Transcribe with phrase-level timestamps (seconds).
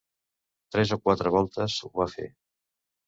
[0.75, 2.27] Tres o quatre voltes ho va fer.